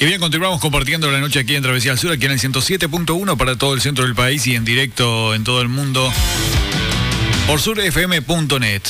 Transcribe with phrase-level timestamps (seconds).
[0.00, 3.56] Y bien, continuamos compartiendo la noche aquí en Travesía Sur, aquí en el 107.1 para
[3.56, 6.10] todo el centro del país y en directo en todo el mundo
[7.46, 8.80] por surfm.net.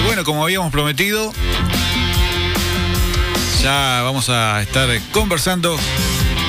[0.00, 1.32] Y bueno, como habíamos prometido,
[3.62, 5.78] ya vamos a estar conversando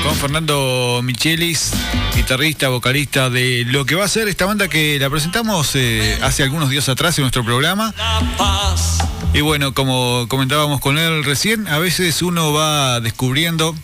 [0.08, 1.72] con Fernando Michelis,
[2.16, 6.44] guitarrista, vocalista de lo que va a ser esta banda que la presentamos eh, hace
[6.44, 7.94] algunos días atrás en nuestro programa.
[9.34, 13.76] Y bueno, como comentábamos con él recién, a veces uno va descubriendo,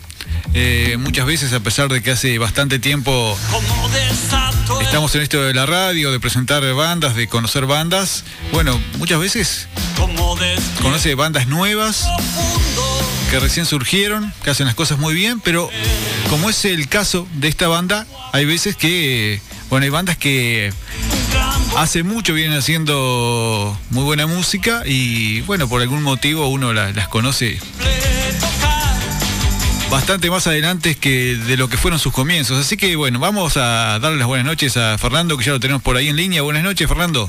[0.54, 3.36] eh, muchas veces a pesar de que hace bastante tiempo
[4.80, 9.68] estamos en esto de la radio, de presentar bandas, de conocer bandas, bueno, muchas veces
[10.80, 12.06] conoce bandas nuevas
[13.34, 15.68] que recién surgieron, que hacen las cosas muy bien, pero
[16.30, 20.72] como es el caso de esta banda, hay veces que, bueno, hay bandas que
[21.76, 27.58] hace mucho vienen haciendo muy buena música y bueno, por algún motivo uno las conoce
[29.90, 32.56] bastante más adelante que de lo que fueron sus comienzos.
[32.56, 35.82] Así que bueno, vamos a darle las buenas noches a Fernando, que ya lo tenemos
[35.82, 36.42] por ahí en línea.
[36.42, 37.28] Buenas noches, Fernando.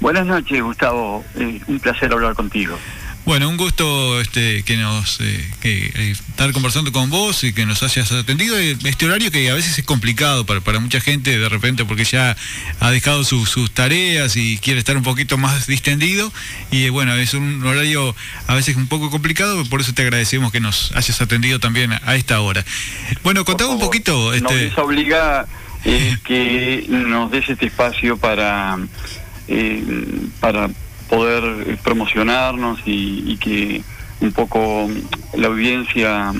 [0.00, 1.26] Buenas noches, Gustavo.
[1.34, 2.78] Eh, un placer hablar contigo.
[3.26, 7.66] Bueno, un gusto este, que nos eh, que, eh, estar conversando con vos y que
[7.66, 11.48] nos hayas atendido este horario que a veces es complicado para, para mucha gente de
[11.48, 12.36] repente porque ya
[12.78, 16.32] ha dejado sus tareas y quiere estar un poquito más distendido
[16.70, 18.14] y bueno, es un horario
[18.46, 22.14] a veces un poco complicado, por eso te agradecemos que nos hayas atendido también a
[22.14, 22.64] esta hora.
[23.24, 24.34] Bueno, contame un poquito...
[24.34, 24.68] Este...
[24.68, 25.46] Nos obliga
[25.84, 28.78] eh, que nos des este espacio para...
[30.38, 30.70] para
[31.08, 33.82] poder eh, promocionarnos y, que
[34.20, 34.90] un poco
[35.34, 36.32] la audiencia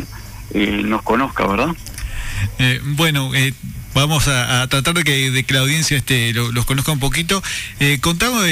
[0.55, 1.69] eh, nos conozca, ¿verdad?
[2.59, 3.31] Eh, bueno,
[3.95, 7.43] vamos a, tratar de que, de que la audiencia este, los conozca un poquito.
[7.81, 8.45] Eh, contamos,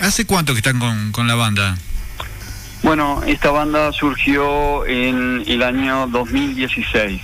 [0.00, 1.76] ¿hace cuánto que están con, con la banda?
[2.82, 7.20] Bueno, esta banda surgió en el año 2016.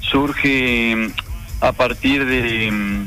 [0.00, 3.06] Surge mm, a partir de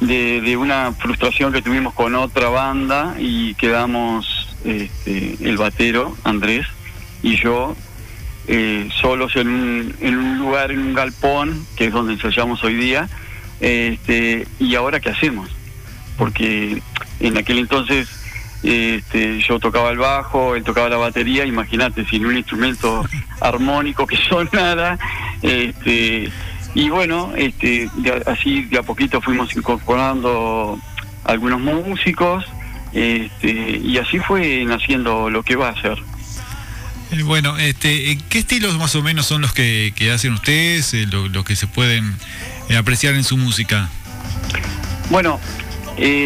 [0.00, 6.66] de, una frustración que tuvimos con otra banda y quedamos este, el batero, Andrés,
[7.22, 7.76] y yo
[8.46, 12.74] eh, solos en un, en un lugar, en un galpón, que es donde ensayamos hoy
[12.74, 13.08] día,
[13.60, 15.50] este, y ahora qué hacemos,
[16.16, 16.82] porque
[17.20, 18.08] en aquel entonces
[18.62, 23.04] este, yo tocaba el bajo, él tocaba la batería, imagínate, sin un instrumento
[23.40, 24.98] armónico que sonara,
[25.42, 26.30] este,
[26.74, 27.90] y bueno, este,
[28.26, 30.78] así de a poquito fuimos incorporando
[31.24, 32.44] algunos músicos
[32.92, 35.98] este, y así fue naciendo lo que va a ser.
[37.10, 41.44] Eh, bueno, este, ¿qué estilos más o menos son los que, hacen ustedes, eh, los
[41.44, 42.14] que se pueden
[42.68, 43.88] eh, apreciar en su música?
[45.10, 45.40] Bueno,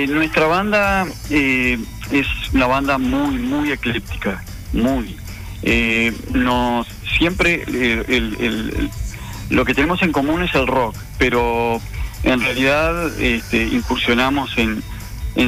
[0.09, 4.43] nuestra banda es una banda muy, muy ecléptica,
[4.73, 5.17] muy.
[6.35, 6.87] nos
[7.17, 7.63] siempre
[8.09, 8.91] el,
[9.53, 11.79] lo que tenemos en común es el rock, pero
[12.23, 14.83] en realidad este, incursionamos en,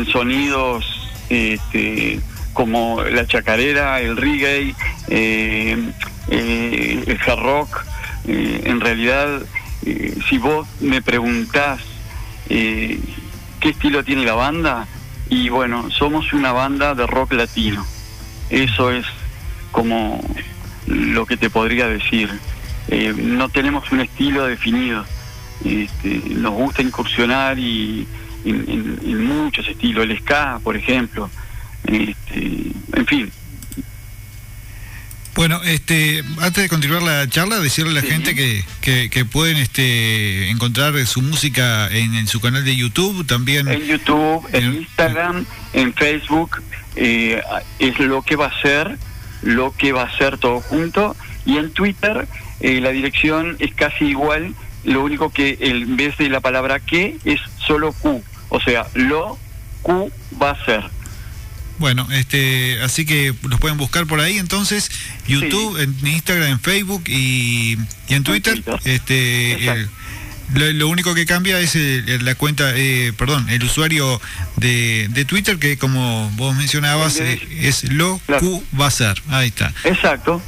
[0.06, 0.84] sonidos
[1.30, 2.20] este,
[2.52, 4.74] como la chacarera, el reggae,
[5.08, 5.90] eh,
[6.28, 7.84] eh, el hard rock.
[8.26, 9.40] Eh, en realidad,
[10.28, 11.80] si vos me preguntás
[12.48, 13.00] qué
[13.62, 14.86] estilo tiene la banda,
[15.30, 17.86] y bueno, somos una banda de rock latino.
[18.50, 19.06] Eso es
[19.72, 20.22] como
[20.86, 22.30] lo que te podría decir.
[22.88, 25.04] Eh, no tenemos un estilo definido.
[25.64, 28.06] Este, nos gusta incursionar y
[28.44, 31.30] en, muchos estilos, el ska, por ejemplo.
[31.84, 33.32] Este, en fin.
[35.34, 40.48] Bueno, este, antes de continuar la charla, decirle a la gente que, que, pueden este,
[40.48, 43.66] encontrar su música en, su canal de YouTube también.
[43.66, 46.62] En YouTube, en, Instagram, en Facebook,
[46.94, 47.42] eh,
[47.80, 48.96] es lo que va a ser,
[49.42, 52.28] lo que va a ser todo junto, y en Twitter
[52.64, 54.54] eh, la dirección es casi igual,
[54.84, 59.38] lo único que en vez de la palabra que es solo Q, o sea, lo
[59.82, 60.82] Q va a ser.
[61.78, 64.90] Bueno, este, así que los pueden buscar por ahí entonces,
[65.26, 67.76] YouTube, en Instagram, en Facebook y,
[68.08, 68.62] en Twitter.
[68.86, 69.86] Este,
[70.54, 71.76] lo, único que cambia es
[72.22, 74.22] la cuenta, eh, perdón, el usuario
[74.56, 79.20] de, de, Twitter que como vos mencionabas eh, es lo Q va a ser.
[79.28, 79.70] Ahí está.
[79.84, 80.40] Exacto.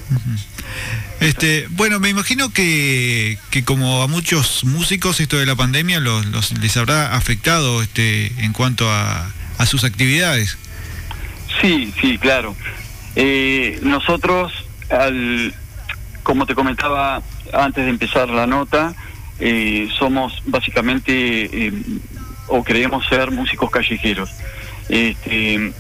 [1.20, 6.52] Este, bueno, me imagino que, que, como a muchos músicos esto de la pandemia los,
[6.60, 10.58] les habrá afectado este, en cuanto a, a sus actividades.
[11.60, 12.54] Sí, sí, claro.
[13.14, 14.52] Eh, nosotros,
[14.90, 15.54] al,
[16.22, 17.22] como te comentaba
[17.52, 18.94] antes de empezar la nota,
[19.38, 21.72] eh, somos básicamente, eh,
[22.48, 24.30] o creemos ser músicos callejeros.
[24.88, 25.72] Este,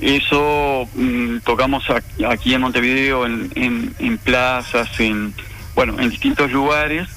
[0.00, 1.84] eso mm, tocamos
[2.28, 5.34] aquí en Montevideo, en, en, plazas, en
[5.74, 7.08] bueno, en distintos lugares.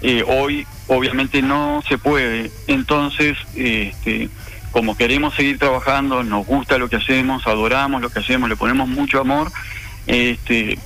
[0.00, 2.50] Eh, hoy obviamente no se puede.
[2.66, 4.28] Entonces, este,
[4.70, 8.88] como queremos seguir trabajando, nos gusta lo que hacemos, adoramos lo que hacemos, le ponemos
[8.88, 9.52] mucho amor,
[10.06, 10.78] este,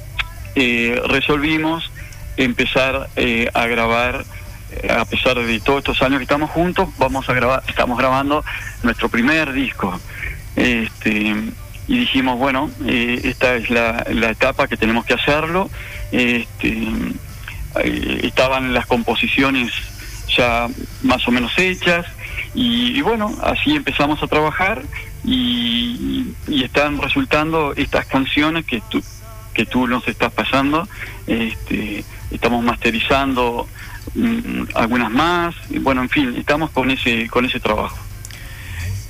[0.55, 1.91] eh, resolvimos
[2.37, 4.25] empezar eh, a grabar
[4.91, 8.45] a pesar de todos estos años que estamos juntos, vamos a grabar, estamos grabando
[8.83, 9.99] nuestro primer disco.
[10.57, 11.35] Este,
[11.89, 15.71] y dijimos, bueno, eh, esta es la, etapa que tenemos que hacerlo.
[16.11, 16.79] Este,
[17.85, 19.73] eh, estaban las composiciones
[20.37, 20.67] ya
[21.03, 22.07] más o menos hechas
[22.55, 24.83] y, bueno, así empezamos a trabajar
[25.25, 29.03] y, están resultando estas canciones que tú,
[29.55, 30.89] que tú nos estás pasando.
[31.27, 33.69] Este, estamos masterizando
[34.15, 38.06] mm, algunas más, bueno, en fin, estamos con ese, con ese trabajo.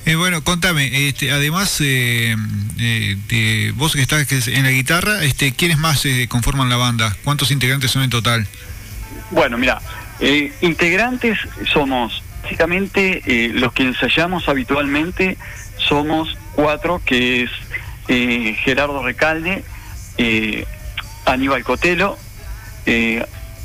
[0.07, 2.33] Eh, bueno, contame, este, además eh,
[2.79, 7.17] eh, de vos que estás en la guitarra, este, ¿quiénes más conforman la banda?
[7.25, 8.47] ¿Cuántos integrantes son en total?
[9.31, 9.81] Bueno, mira,
[10.61, 11.37] integrantes
[11.73, 15.37] somos básicamente los que ensayamos habitualmente,
[15.77, 17.51] somos cuatro, que es
[18.59, 19.65] Gerardo Recalde,
[21.25, 22.17] Aníbal Cotelo,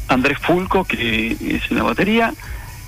[0.09, 2.35] Andrés Fulco, que es en la batería,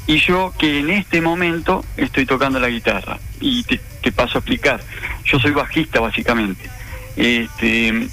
[0.07, 3.19] y yo que en este momento estoy tocando la guitarra.
[3.41, 3.81] Y te,
[4.13, 4.81] paso a explicar.
[5.25, 6.69] Yo soy bajista básicamente.
[7.17, 8.09] Este,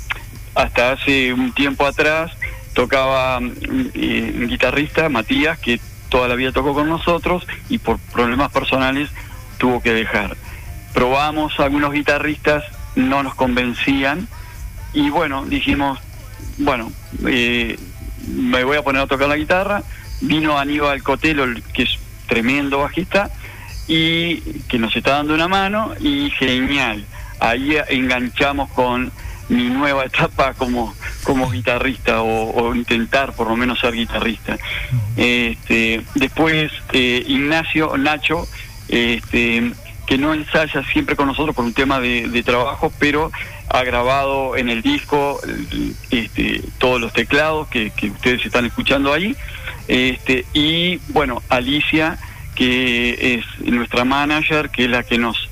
[0.56, 2.32] hasta hace un tiempo atrás
[2.74, 5.80] tocaba eh, un guitarrista, Matías, que
[6.10, 9.10] toda la vida tocó con nosotros y por problemas personales
[9.58, 10.38] tuvo que dejar.
[10.94, 12.64] Probamos algunos guitarristas,
[12.96, 14.28] no nos convencían
[14.94, 16.00] y bueno, dijimos,
[16.58, 16.92] bueno,
[17.26, 17.78] eh,
[18.28, 19.84] me voy a poner a tocar la guitarra
[20.21, 23.29] vino Aníbal Cotelo, que es tremendo bajista,
[23.88, 24.38] y
[24.69, 27.06] que nos está dando una mano, y genial.
[27.39, 29.12] Ahí enganchamos con
[29.50, 34.57] mi nueva etapa como, como guitarrista, o, intentar por lo menos ser guitarrista.
[35.18, 38.47] Este, después eh, Ignacio, Nacho,
[38.88, 39.73] este,
[40.12, 43.31] que no ensaya siempre con nosotros por un tema de, trabajo, pero
[43.73, 45.39] ha grabado en el disco
[46.09, 49.35] este, todos los teclados que, que ustedes están escuchando ahí.
[49.88, 52.18] Este, y bueno, Alicia,
[52.56, 55.50] que es nuestra manager, que es la que nos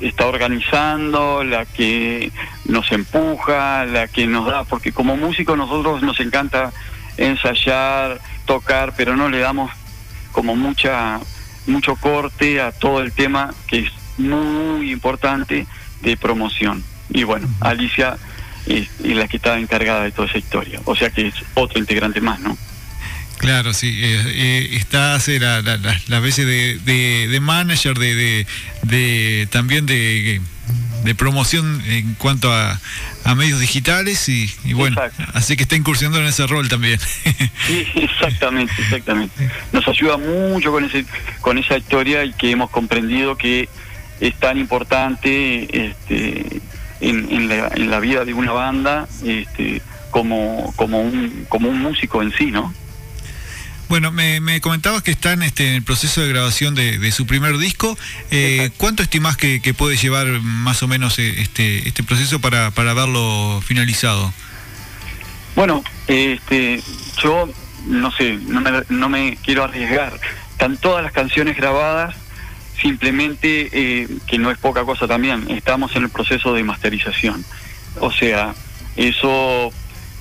[0.00, 2.30] está organizando, la que
[2.66, 6.72] nos empuja, la que nos da, porque como músicos nosotros nos encanta
[7.16, 9.72] ensayar, tocar, pero no le damos
[10.30, 11.18] como mucha
[11.66, 15.66] mucho corte a todo el tema que es muy importante
[16.00, 16.84] de promoción.
[17.10, 18.16] Y bueno, Alicia
[18.66, 22.20] es, la que está encargada de toda esa historia, o sea que es otro integrante
[22.20, 22.56] más, ¿no?
[23.38, 28.46] Claro, sí, eh, eh, está hace la, las veces de, manager, de,
[28.82, 30.40] de, también de,
[31.16, 32.80] promoción en cuanto a,
[33.36, 34.96] medios digitales y, bueno,
[35.34, 36.98] así que está incursionando en ese rol también.
[37.66, 39.50] Sí, exactamente, exactamente.
[39.72, 41.04] Nos ayuda mucho con ese
[41.40, 43.68] con esa historia y que hemos comprendido que
[44.20, 46.60] es tan importante este,
[47.00, 51.80] en, en, la, en la vida de una banda este, como, como, un, como un
[51.80, 52.72] músico en sí, ¿no?
[53.88, 57.96] Bueno, me, comentabas que están este, en el proceso de grabación de, su primer disco.
[58.32, 62.94] Eh, ¿Cuánto estimás que, puede llevar más o menos eh, este, este proceso para, para
[62.94, 64.32] verlo finalizado?
[65.54, 66.82] Bueno, este,
[67.22, 67.48] yo
[67.86, 70.18] no sé, no me, no me quiero arriesgar.
[70.50, 72.16] Están todas las canciones grabadas,
[72.80, 77.44] simplemente, eh, que no es poca cosa también, estamos en el proceso de masterización.
[78.00, 78.54] O sea,
[78.96, 79.72] eso,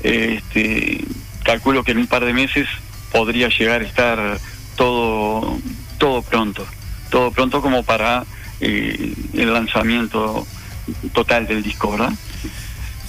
[0.04, 1.04] este,
[1.44, 2.68] calculo que en un par de meses
[3.12, 4.40] podría llegar a estar
[4.76, 5.60] todo,
[5.98, 6.66] todo pronto,
[7.10, 8.26] todo pronto como para
[8.60, 10.46] eh, el lanzamiento
[11.14, 12.14] total del disco, ¿verdad?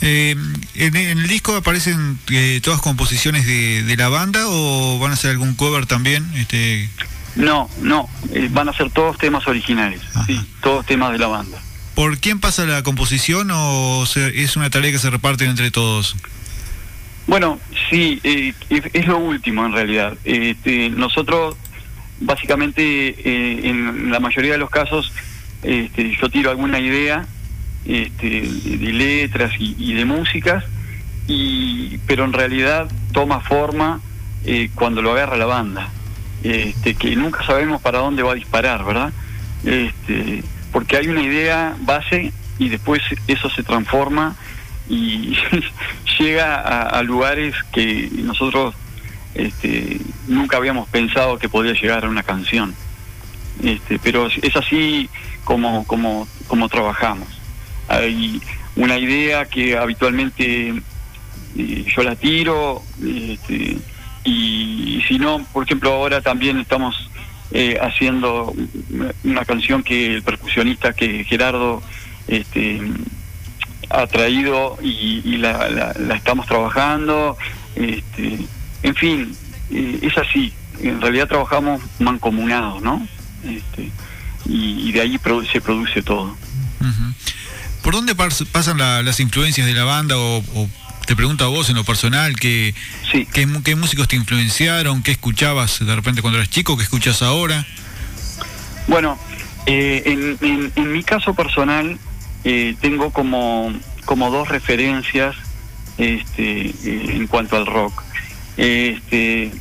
[0.02, 0.36] Eh,
[0.74, 5.54] ¿en, el disco aparecen eh, todas composiciones de, la banda o van a ser algún
[5.54, 6.26] cover también?
[6.34, 6.88] Este...
[7.36, 8.08] No, no,
[8.50, 11.58] van a ser todos temas originales, sí, todos temas de la banda.
[11.94, 16.16] ¿Por quién pasa la composición o es una tarea que se reparte entre todos?
[17.26, 17.58] Bueno,
[17.90, 20.16] sí, eh, es lo último en realidad.
[20.24, 21.56] Este, nosotros,
[22.20, 25.12] básicamente, eh, en la mayoría de los casos,
[25.62, 27.26] este, yo tiro alguna idea
[27.84, 30.64] este, de letras y, de músicas,
[31.26, 34.00] y, pero en realidad toma forma
[34.44, 35.90] eh, cuando lo agarra la banda,
[36.46, 39.12] este, que nunca sabemos para dónde va a disparar, ¿verdad?
[39.64, 44.36] Este, porque hay una idea base y después eso se transforma
[44.88, 45.36] y
[46.18, 48.76] llega a, lugares que nosotros
[49.34, 52.76] este, nunca habíamos pensado que podía llegar a una canción.
[53.62, 55.10] Este, pero es así
[55.42, 57.28] como, como, como trabajamos.
[57.88, 58.40] hay
[58.76, 60.74] una idea que habitualmente
[61.56, 63.78] eh, yo la tiro, este,
[64.26, 67.10] y, si no, por ejemplo, ahora también estamos
[67.52, 68.54] eh, haciendo
[69.22, 71.82] una canción que el percusionista que Gerardo
[72.26, 72.80] este,
[73.88, 77.36] ha traído y, la, estamos trabajando.
[77.76, 78.40] Este,
[78.82, 79.36] en fin,
[79.70, 80.52] eh, es así.
[80.82, 83.06] En realidad trabajamos mancomunados, ¿no?
[83.44, 83.90] Este,
[84.44, 85.20] y, de ahí
[85.52, 86.36] se produce todo.
[87.82, 90.42] ¿Por dónde pasan las influencias de la banda o,
[91.06, 92.74] te pregunto a vos en lo personal, ¿qué,
[93.32, 95.02] qué, músicos te influenciaron?
[95.02, 96.76] ¿Qué escuchabas de repente cuando eras chico?
[96.76, 97.64] ¿Qué escuchas ahora?
[98.88, 99.16] Bueno,
[99.66, 100.02] eh,
[100.40, 101.98] en, en, mi caso personal
[102.44, 103.72] eh, tengo como,
[104.04, 105.36] como dos referencias
[105.96, 106.74] este, eh,
[107.14, 108.02] en cuanto al rock.
[108.56, 109.52] Este,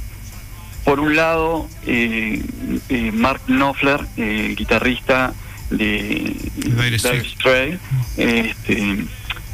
[0.84, 1.68] por un lado,
[3.14, 5.34] Mark Knopfler, el guitarrista
[5.70, 7.80] de Dire Straits,
[8.18, 9.06] este,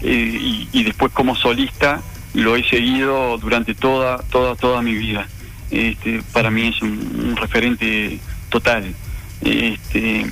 [0.03, 2.01] eh, y, después como solista
[2.34, 5.27] lo he seguido durante toda toda toda mi vida.
[5.70, 8.93] Este, para mí es un, referente total.
[9.41, 10.25] Este,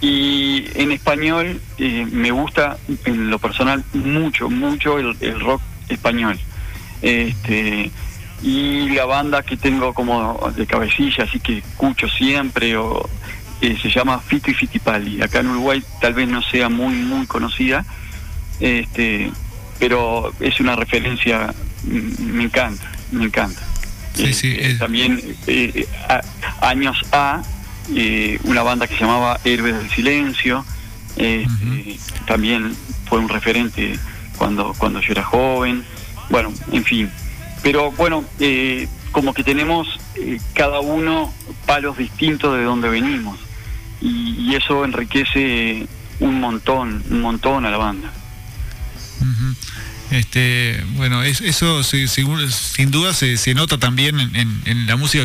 [0.00, 6.38] y en español eh, me gusta en lo personal mucho mucho el, rock español.
[7.00, 7.90] Este,
[8.42, 13.08] y la banda que tengo como de cabecilla así que escucho siempre o
[13.60, 17.84] eh, se llama Fito y acá en Uruguay tal vez no sea muy muy conocida
[18.62, 19.30] este,
[19.80, 21.52] pero es una referencia,
[21.82, 23.60] mm, me encanta, me encanta.
[24.18, 25.86] Eh, también eh,
[26.60, 27.42] años A,
[27.94, 30.64] eh, una banda que se llamaba Héroes del Silencio,
[31.16, 32.74] este, también
[33.06, 33.98] fue un referente
[34.38, 35.82] cuando, cuando yo era joven,
[36.30, 37.10] bueno, en fin.
[37.62, 38.24] Pero bueno,
[39.10, 39.98] como que tenemos
[40.54, 41.32] cada uno
[41.66, 43.38] palos distintos de donde venimos
[44.00, 45.86] y eso enriquece
[46.20, 48.12] un montón, un montón a la banda.
[50.12, 55.24] Este, bueno, eso sin duda se, nota también en, la música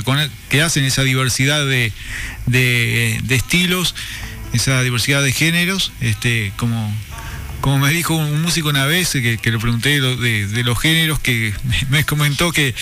[0.50, 1.92] que hacen, esa diversidad de,
[3.30, 3.96] estilos,
[4.54, 6.96] esa diversidad de géneros, este, como,
[7.60, 11.54] como me dijo un músico una vez que, le pregunté de, los géneros, que
[11.90, 12.74] me comentó que,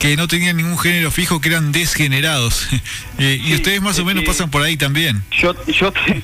[0.00, 2.68] que no tenían ningún género fijo, que eran desgenerados.
[3.18, 5.22] Eh, y ustedes más o menos pasan por ahí también.
[5.30, 6.22] Yo, yo, te,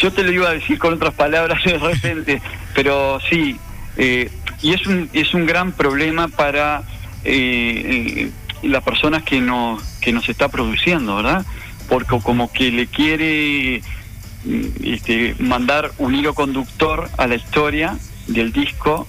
[0.00, 2.40] yo te lo iba a decir con otras palabras de repente,
[2.74, 3.58] pero sí,
[3.98, 4.30] eh,
[4.62, 6.84] y es un, es un gran problema para
[7.24, 8.30] eh,
[8.62, 11.44] eh, las personas que nos, que nos está produciendo, ¿verdad?
[11.88, 13.82] Porque como que le quiere
[14.44, 19.06] mm, este, mandar un hilo conductor a la historia del disco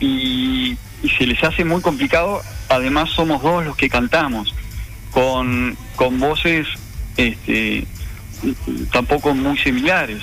[0.00, 0.76] y,
[1.18, 2.40] se les hace muy complicado.
[2.70, 4.54] Además somos dos los que cantamos,
[5.10, 6.66] con, con voces
[7.18, 7.86] este,
[8.90, 10.22] tampoco muy similares.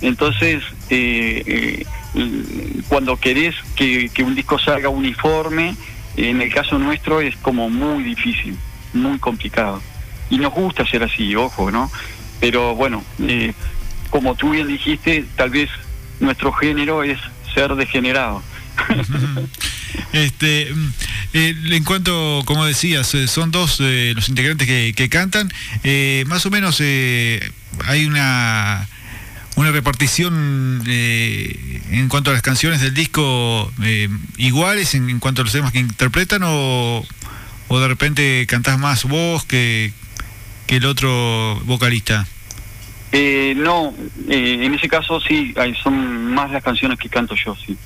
[0.00, 0.62] Entonces,
[2.88, 5.74] cuando querés que, un disco salga uniforme,
[6.16, 8.56] en el caso nuestro es como muy difícil,
[8.92, 9.82] muy complicado.
[10.30, 11.90] Y nos gusta ser así, ojo, ¿no?
[12.40, 13.52] Pero bueno, eh,
[14.10, 15.68] como tú bien dijiste, tal vez
[16.20, 17.18] nuestro género es
[17.52, 18.42] ser degenerado.
[20.12, 20.72] este,
[21.32, 25.52] eh, en cuanto, como decías, eh, son dos los integrantes que, que cantan.
[26.26, 28.88] más o menos hay una
[29.56, 30.82] una repartición
[31.94, 35.78] en cuanto a las canciones del disco eh, iguales en, cuanto a los temas que
[35.78, 37.04] interpretan o,
[37.68, 39.92] o de repente cantás más vos que,
[40.66, 42.26] que el otro vocalista?
[43.12, 43.94] Eh, no,
[44.28, 47.76] en ese caso sí, son más las canciones que canto yo, sí.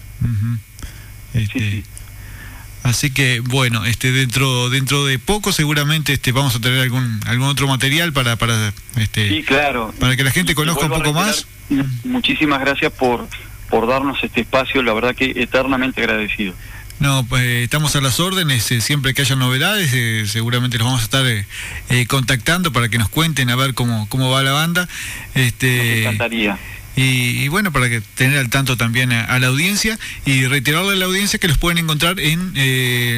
[1.34, 1.84] Este,
[2.82, 7.46] así que bueno, este dentro dentro de poco seguramente este vamos a tener algún algún
[7.46, 9.94] otro material para para este sí, claro.
[10.00, 11.46] para que la gente conozca un poco más
[12.04, 13.28] muchísimas gracias por,
[13.68, 16.54] por darnos este espacio, la verdad que eternamente agradecido.
[17.00, 21.00] No, pues estamos a las órdenes, eh, siempre que haya novedades, eh, seguramente los vamos
[21.02, 24.88] a estar eh, contactando para que nos cuenten a ver cómo, cómo va la banda.
[25.34, 26.58] Este, Me encantaría.
[27.00, 29.96] Y, bueno, para que tener al tanto también a, la audiencia
[30.26, 32.54] y reiterarle a la audiencia que los pueden encontrar en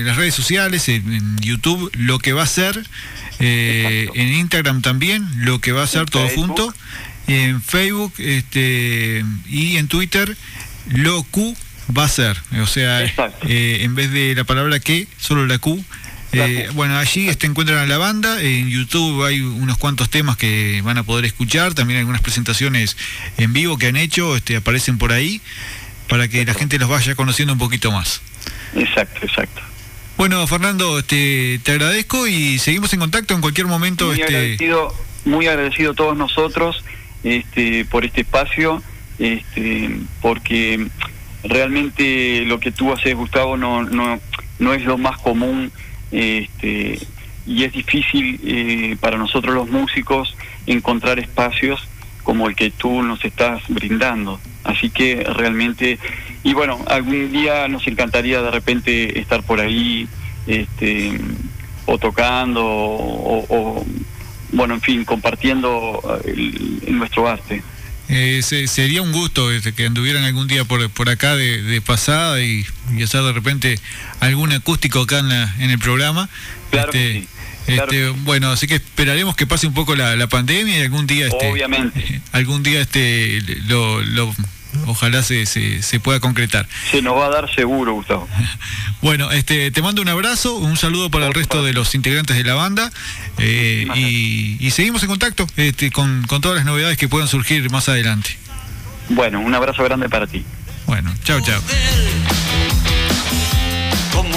[0.04, 2.84] las redes sociales, en, YouTube, lo que va a ser,
[3.38, 6.74] en Instagram también, lo que va a ser todo junto
[7.32, 10.36] en Facebook este, y en Twitter,
[10.88, 11.56] lo Q
[11.96, 12.36] va a ser.
[12.62, 15.82] O sea, eh, en vez de la palabra que, solo la Q.
[16.32, 20.80] Eh, bueno, allí este, encuentran a la banda, en YouTube hay unos cuantos temas que
[20.84, 22.96] van a poder escuchar, también algunas presentaciones
[23.36, 25.40] en vivo que han hecho, este, aparecen por ahí,
[26.08, 28.22] para que la gente los vaya conociendo un poquito más.
[28.76, 29.60] Exacto, exacto.
[30.16, 34.06] Bueno, Fernando, este, te agradezco y seguimos en contacto en cualquier momento.
[34.06, 34.36] Muy este...
[34.36, 34.94] agradecido,
[35.24, 36.84] muy agradecido a todos nosotros
[37.22, 38.82] este, por este espacio
[39.20, 40.88] este, porque
[41.44, 44.18] realmente lo que tú haces, Gustavo, no, no,
[44.58, 45.70] no es lo más común
[46.10, 46.98] este,
[47.46, 50.34] y es difícil eh, para nosotros los músicos
[50.66, 51.86] encontrar espacios
[52.22, 54.40] como el que tú nos estás brindando.
[54.64, 55.98] Así que realmente,
[56.42, 60.08] y bueno, algún día nos encantaría de repente estar por ahí,
[60.46, 61.20] este,
[61.86, 63.84] o tocando, o,
[64.52, 66.00] bueno, en fin, compartiendo
[66.88, 67.62] nuestro arte.
[68.08, 72.66] Eh, sería un gusto este, que anduvieran algún día por, por acá de, pasada y,
[73.02, 73.78] hacer de repente
[74.18, 75.30] algún acústico acá en,
[75.62, 76.28] en el programa.
[76.70, 77.28] Claro este,
[77.66, 81.50] este, bueno, así que esperaremos que pase un poco la, pandemia y algún día, este,
[81.50, 84.34] obviamente, algún día este lo,
[84.86, 86.68] ojalá se, se, pueda concretar.
[86.90, 88.28] Se nos va a dar seguro, Gustavo.
[89.02, 92.44] bueno, este, te mando un abrazo, un saludo para el resto de los integrantes de
[92.44, 92.90] la banda
[93.38, 97.88] eh, y, seguimos en contacto este, con, con todas las novedades que puedan surgir más
[97.88, 98.36] adelante.
[99.08, 100.44] Bueno, un abrazo grande para ti.
[100.86, 101.60] Bueno, chao, chao.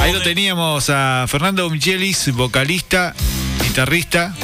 [0.01, 3.13] Ahí lo teníamos a Fernando Michelis, vocalista,
[3.61, 4.35] guitarrista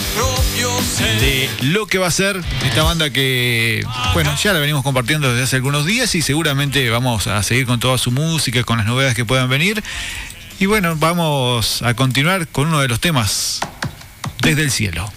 [1.20, 5.44] de lo que va a ser esta banda que, bueno, ya la venimos compartiendo desde
[5.44, 9.16] hace algunos días y seguramente vamos a seguir con toda su música, con las novedades
[9.16, 9.84] que puedan venir.
[10.60, 13.60] Y bueno, vamos a continuar con uno de los temas
[14.42, 15.10] desde el cielo.